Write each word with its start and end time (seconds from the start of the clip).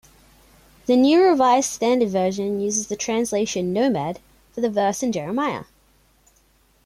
The 0.87 0.97
New 0.97 1.21
Revised 1.21 1.69
Standard 1.69 2.09
Version 2.09 2.59
uses 2.59 2.87
the 2.87 2.95
translation 2.95 3.71
"nomad" 3.71 4.19
for 4.51 4.61
the 4.61 4.69
verse 4.71 5.03
in 5.03 5.11
Jeremiah. 5.11 5.65